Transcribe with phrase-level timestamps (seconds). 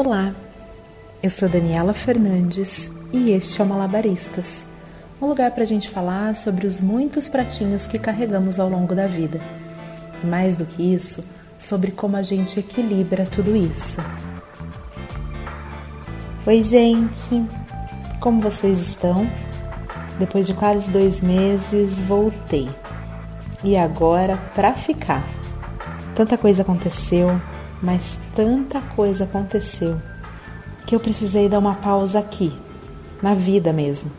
[0.00, 0.32] Olá,
[1.20, 4.64] eu sou Daniela Fernandes e este é o Malabaristas
[5.20, 9.08] um lugar para a gente falar sobre os muitos pratinhos que carregamos ao longo da
[9.08, 9.40] vida.
[10.22, 11.24] E mais do que isso,
[11.58, 14.00] sobre como a gente equilibra tudo isso.
[16.46, 17.44] Oi, gente!
[18.20, 19.28] Como vocês estão?
[20.16, 22.68] Depois de quase dois meses, voltei.
[23.64, 25.26] E agora, para ficar.
[26.14, 27.40] Tanta coisa aconteceu,
[27.82, 30.00] mas tanta coisa aconteceu
[30.86, 32.52] que eu precisei dar uma pausa aqui,
[33.22, 34.10] na vida mesmo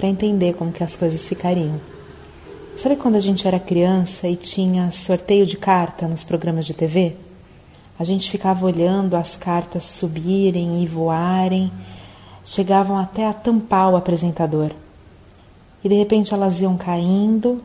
[0.00, 1.78] para entender como que as coisas ficariam.
[2.74, 7.14] Sabe quando a gente era criança e tinha sorteio de carta nos programas de TV?
[7.98, 11.70] A gente ficava olhando as cartas subirem e voarem,
[12.42, 14.70] chegavam até a tampar o apresentador.
[15.84, 17.62] E de repente elas iam caindo,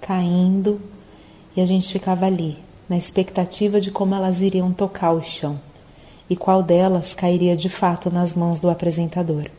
[0.00, 0.80] caindo,
[1.56, 2.58] e a gente ficava ali,
[2.88, 5.60] na expectativa de como elas iriam tocar o chão
[6.30, 9.50] e qual delas cairia de fato nas mãos do apresentador.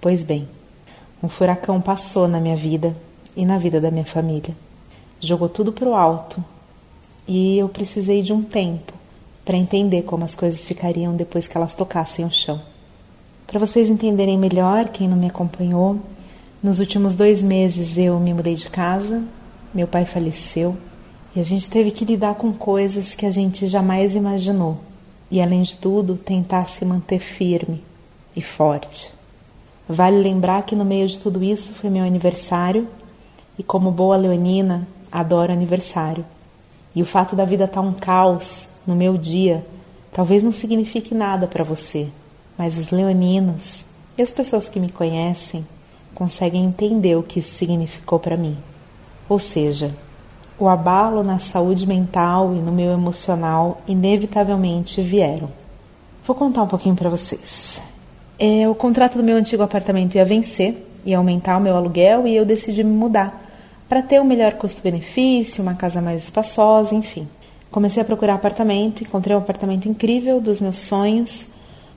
[0.00, 0.48] Pois bem,
[1.22, 2.94] um furacão passou na minha vida
[3.36, 4.54] e na vida da minha família.
[5.20, 6.42] Jogou tudo para o alto
[7.26, 8.92] e eu precisei de um tempo
[9.44, 12.60] para entender como as coisas ficariam depois que elas tocassem o chão.
[13.46, 15.98] Para vocês entenderem melhor, quem não me acompanhou,
[16.62, 19.22] nos últimos dois meses eu me mudei de casa,
[19.72, 20.76] meu pai faleceu
[21.34, 24.78] e a gente teve que lidar com coisas que a gente jamais imaginou
[25.30, 27.82] e, além de tudo, tentar se manter firme
[28.36, 29.10] e forte.
[29.88, 32.88] Vale lembrar que no meio de tudo isso foi meu aniversário
[33.58, 36.24] e, como boa leonina, adoro aniversário.
[36.94, 39.66] E o fato da vida estar tá um caos no meu dia
[40.12, 42.08] talvez não signifique nada para você,
[42.56, 43.84] mas os leoninos
[44.16, 45.66] e as pessoas que me conhecem
[46.14, 48.56] conseguem entender o que isso significou para mim.
[49.28, 49.92] Ou seja,
[50.58, 55.48] o abalo na saúde mental e no meu emocional inevitavelmente vieram.
[56.26, 57.82] Vou contar um pouquinho para vocês.
[58.38, 62.34] É, o contrato do meu antigo apartamento ia vencer, ia aumentar o meu aluguel e
[62.34, 63.42] eu decidi me mudar
[63.88, 67.28] para ter um melhor custo-benefício, uma casa mais espaçosa, enfim.
[67.70, 71.48] Comecei a procurar apartamento, encontrei um apartamento incrível dos meus sonhos.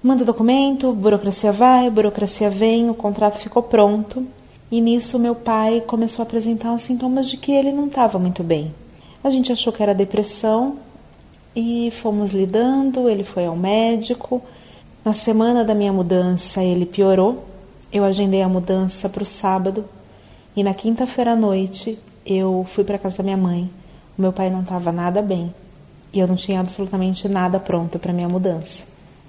[0.03, 4.25] Manda documento, burocracia vai, burocracia vem, o contrato ficou pronto.
[4.69, 8.43] E nisso meu pai começou a apresentar os sintomas de que ele não estava muito
[8.43, 8.73] bem.
[9.23, 10.77] A gente achou que era depressão
[11.55, 14.41] e fomos lidando, ele foi ao médico,
[15.07, 17.45] na semana da minha mudança, ele piorou.
[17.93, 19.85] Eu agendei a mudança para o sábado
[20.53, 23.69] e na quinta-feira à noite eu fui para casa da minha mãe.
[24.17, 25.53] O meu pai não estava nada bem
[26.11, 28.85] e eu não tinha absolutamente nada pronto para minha mudança.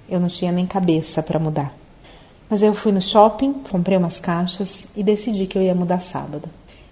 [0.09, 1.78] Eu não tinha nem cabeça para mudar.
[2.49, 6.49] Mas eu fui no shopping, comprei umas caixas e decidi que eu ia mudar sábado.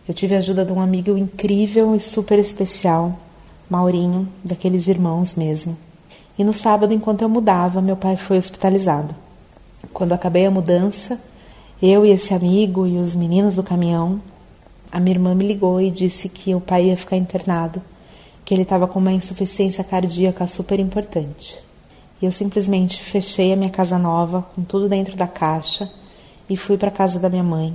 [0.07, 3.17] Eu tive a ajuda de um amigo incrível e super especial,
[3.67, 5.75] Maurinho, daqueles irmãos mesmo.
[6.37, 9.15] E no sábado, enquanto eu mudava, meu pai foi hospitalizado.
[9.91, 11.19] Quando acabei a mudança,
[11.81, 14.21] eu e esse amigo e os meninos do caminhão,
[14.91, 17.81] a minha irmã me ligou e disse que o pai ia ficar internado,
[18.45, 21.66] que ele estava com uma insuficiência cardíaca super importante.
[22.21, 25.89] E eu simplesmente fechei a minha casa nova, com tudo dentro da caixa,
[26.49, 27.73] e fui para casa da minha mãe.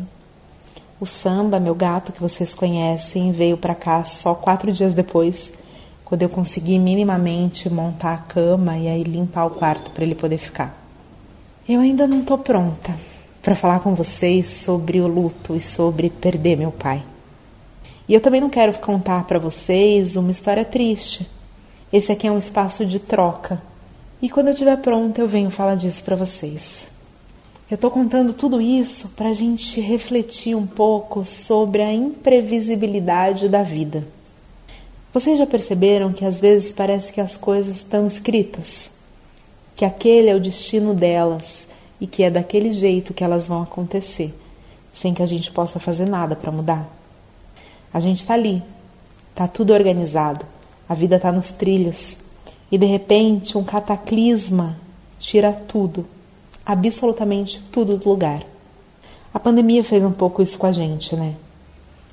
[1.01, 5.53] O Samba, meu gato que vocês conhecem, veio para cá só quatro dias depois
[6.05, 10.37] quando eu consegui minimamente montar a cama e aí limpar o quarto para ele poder
[10.37, 10.79] ficar.
[11.67, 12.95] Eu ainda não estou pronta
[13.41, 17.03] para falar com vocês sobre o luto e sobre perder meu pai.
[18.07, 21.27] E eu também não quero contar para vocês uma história triste.
[21.91, 23.63] Esse aqui é um espaço de troca.
[24.23, 26.87] E quando eu estiver pronta, eu venho falar disso para vocês.
[27.69, 33.65] Eu estou contando tudo isso para a gente refletir um pouco sobre a imprevisibilidade da
[33.65, 34.07] vida.
[35.13, 38.93] Vocês já perceberam que às vezes parece que as coisas estão escritas?
[39.75, 41.67] Que aquele é o destino delas
[42.01, 44.33] e que é daquele jeito que elas vão acontecer,
[44.93, 46.89] sem que a gente possa fazer nada para mudar?
[47.93, 48.63] A gente está ali,
[49.31, 50.47] está tudo organizado,
[50.89, 52.22] a vida está nos trilhos
[52.73, 54.79] e de repente um cataclisma
[55.19, 56.07] tira tudo,
[56.65, 58.43] absolutamente tudo do lugar.
[59.33, 61.37] A pandemia fez um pouco isso com a gente, né?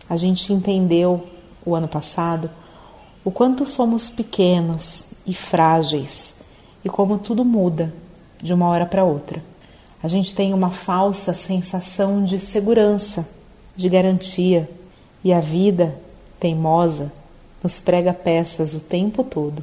[0.09, 1.25] A gente entendeu
[1.65, 2.49] o ano passado
[3.23, 6.35] o quanto somos pequenos e frágeis
[6.83, 7.93] e como tudo muda
[8.41, 9.41] de uma hora para outra.
[10.03, 13.27] A gente tem uma falsa sensação de segurança,
[13.75, 14.69] de garantia,
[15.21, 15.95] e a vida,
[16.39, 17.11] teimosa,
[17.61, 19.61] nos prega peças o tempo todo.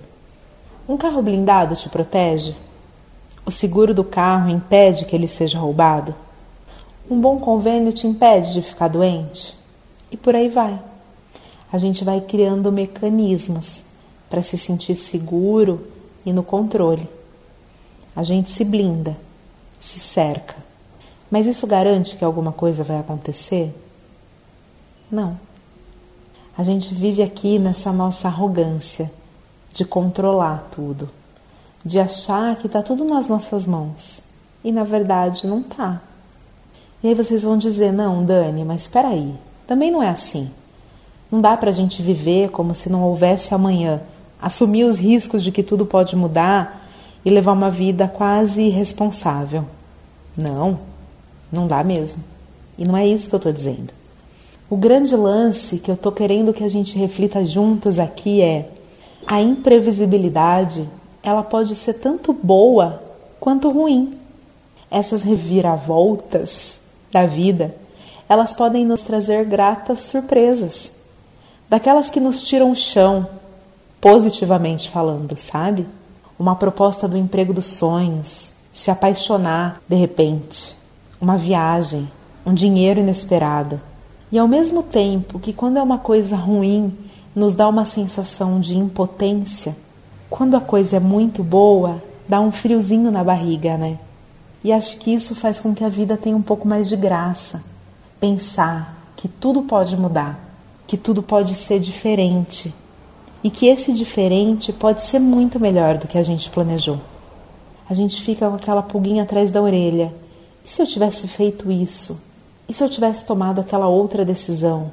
[0.89, 2.55] Um carro blindado te protege?
[3.45, 6.15] O seguro do carro impede que ele seja roubado?
[7.11, 9.57] Um bom convênio te impede de ficar doente?
[10.11, 10.79] E por aí vai
[11.73, 13.83] a gente vai criando mecanismos
[14.31, 15.87] para se sentir seguro
[16.25, 17.09] e no controle.
[18.15, 19.15] a gente se blinda,
[19.79, 20.57] se cerca.
[21.31, 23.75] Mas isso garante que alguma coisa vai acontecer?
[25.11, 25.39] Não.
[26.57, 29.13] A gente vive aqui nessa nossa arrogância
[29.77, 31.11] de controlar tudo,
[31.85, 34.23] de achar que está tudo nas nossas mãos
[34.65, 36.01] e na verdade não tá.
[37.03, 39.35] E aí vocês vão dizer: não, Dani, mas espera aí,
[39.67, 40.51] também não é assim.
[41.31, 44.01] Não dá para a gente viver como se não houvesse amanhã,
[44.41, 46.89] assumir os riscos de que tudo pode mudar
[47.23, 49.67] e levar uma vida quase irresponsável.
[50.35, 50.79] Não,
[51.53, 52.25] não dá mesmo.
[52.79, 53.93] E não é isso que eu estou dizendo.
[54.71, 58.71] O grande lance que eu estou querendo que a gente reflita juntos aqui é
[59.27, 60.89] a imprevisibilidade,
[61.23, 63.03] ela pode ser tanto boa
[63.41, 64.15] quanto ruim.
[64.91, 66.79] Essas reviravoltas
[67.11, 67.75] da vida,
[68.29, 70.93] elas podem nos trazer gratas surpresas,
[71.69, 73.27] daquelas que nos tiram o chão,
[74.01, 75.87] positivamente falando, sabe?
[76.39, 80.77] Uma proposta do emprego dos sonhos, se apaixonar de repente,
[81.21, 82.09] uma viagem,
[82.45, 83.81] um dinheiro inesperado.
[84.31, 86.97] E ao mesmo tempo que quando é uma coisa ruim,
[87.37, 89.77] nos dá uma sensação de impotência,
[90.31, 93.99] quando a coisa é muito boa, dá um friozinho na barriga, né?
[94.65, 97.63] E acho que isso faz com que a vida tenha um pouco mais de graça.
[98.19, 100.41] Pensar que tudo pode mudar,
[100.87, 102.75] que tudo pode ser diferente
[103.45, 106.99] e que esse diferente pode ser muito melhor do que a gente planejou.
[107.89, 110.13] A gente fica com aquela pulguinha atrás da orelha.
[110.65, 112.19] E se eu tivesse feito isso?
[112.67, 114.91] E se eu tivesse tomado aquela outra decisão?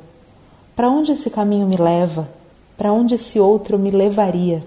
[0.76, 2.28] Para onde esse caminho me leva?
[2.76, 4.64] Para onde esse outro me levaria?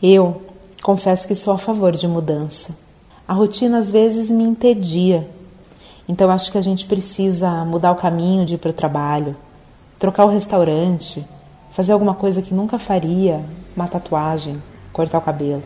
[0.00, 0.42] Eu
[0.82, 2.70] confesso que sou a favor de mudança.
[3.26, 5.28] A rotina às vezes me entedia.
[6.08, 9.34] Então acho que a gente precisa mudar o caminho de ir para o trabalho,
[9.98, 11.24] trocar o restaurante,
[11.72, 13.40] fazer alguma coisa que nunca faria,
[13.74, 14.62] uma tatuagem,
[14.92, 15.62] cortar o cabelo.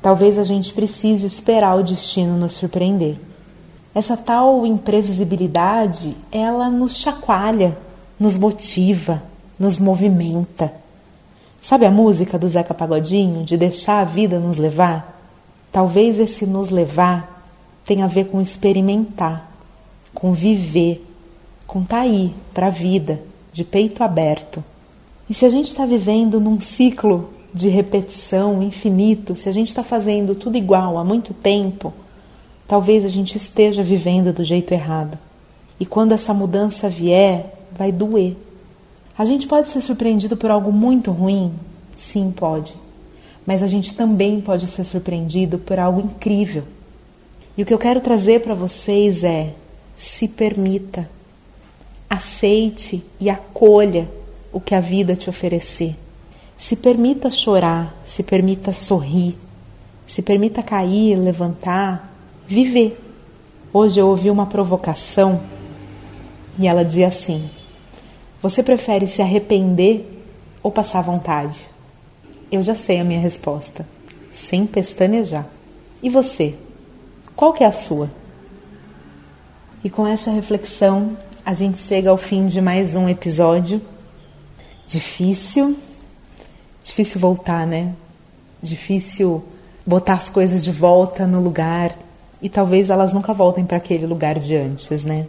[0.00, 3.16] Talvez a gente precise esperar o destino nos surpreender.
[3.94, 7.76] Essa tal imprevisibilidade, ela nos chacoalha,
[8.22, 9.20] nos motiva,
[9.58, 10.72] nos movimenta.
[11.60, 15.20] Sabe a música do Zeca Pagodinho, de deixar a vida nos levar?
[15.72, 17.44] Talvez esse nos levar
[17.84, 19.52] tenha a ver com experimentar,
[20.14, 21.04] com viver,
[21.66, 23.20] com estar tá aí para a vida,
[23.52, 24.62] de peito aberto.
[25.28, 29.82] E se a gente está vivendo num ciclo de repetição infinito, se a gente está
[29.82, 31.92] fazendo tudo igual há muito tempo,
[32.68, 35.18] talvez a gente esteja vivendo do jeito errado.
[35.80, 38.36] E quando essa mudança vier, vai doer.
[39.16, 41.52] A gente pode ser surpreendido por algo muito ruim?
[41.96, 42.74] Sim, pode.
[43.46, 46.64] Mas a gente também pode ser surpreendido por algo incrível.
[47.56, 49.52] E o que eu quero trazer para vocês é:
[49.96, 51.08] se permita,
[52.08, 54.08] aceite e acolha
[54.52, 55.96] o que a vida te oferecer.
[56.56, 59.36] Se permita chorar, se permita sorrir,
[60.06, 62.12] se permita cair, levantar,
[62.46, 62.98] viver.
[63.72, 65.40] Hoje eu ouvi uma provocação
[66.58, 67.50] e ela dizia assim:
[68.42, 70.04] você prefere se arrepender
[70.60, 71.64] ou passar vontade?
[72.50, 73.86] Eu já sei a minha resposta,
[74.32, 75.46] sem pestanejar.
[76.02, 76.56] E você?
[77.36, 78.10] Qual que é a sua?
[79.84, 81.16] E com essa reflexão,
[81.46, 83.80] a gente chega ao fim de mais um episódio.
[84.88, 85.76] Difícil,
[86.82, 87.94] difícil voltar, né?
[88.60, 89.44] Difícil
[89.86, 91.96] botar as coisas de volta no lugar
[92.40, 95.28] e talvez elas nunca voltem para aquele lugar de antes, né?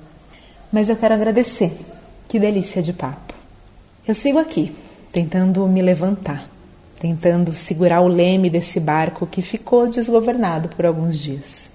[0.71, 1.92] Mas eu quero agradecer
[2.33, 3.35] que delícia de papo.
[4.07, 4.75] Eu sigo aqui,
[5.11, 6.49] tentando me levantar,
[6.99, 11.69] tentando segurar o leme desse barco que ficou desgovernado por alguns dias.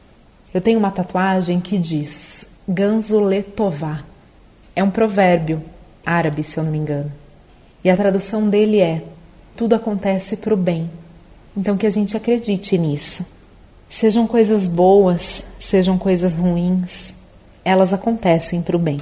[0.52, 4.02] Eu tenho uma tatuagem que diz Ganzo Letová.
[4.74, 5.62] É um provérbio
[6.04, 7.12] árabe, se eu não me engano.
[7.84, 9.04] E a tradução dele é:
[9.56, 10.90] tudo acontece para o bem.
[11.56, 13.24] Então que a gente acredite nisso.
[13.88, 17.14] Sejam coisas boas, sejam coisas ruins,
[17.64, 18.98] elas acontecem para o bem.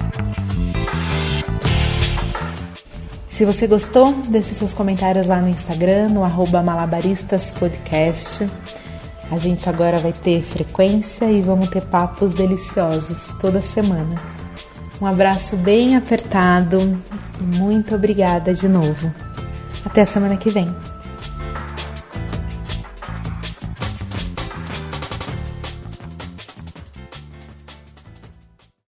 [3.37, 8.49] Se você gostou, deixe seus comentários lá no Instagram, no arroba malabaristaspodcast.
[9.29, 14.19] A gente agora vai ter frequência e vamos ter papos deliciosos toda semana.
[14.99, 16.79] Um abraço bem apertado
[17.39, 19.13] e muito obrigada de novo.
[19.85, 20.75] Até a semana que vem.